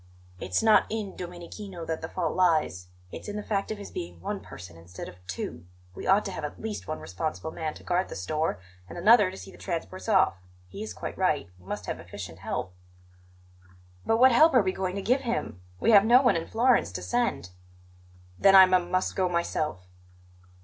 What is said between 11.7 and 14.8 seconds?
have efficient help." "But what help are we